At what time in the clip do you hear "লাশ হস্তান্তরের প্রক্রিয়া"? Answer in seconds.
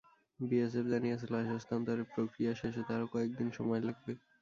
1.29-2.53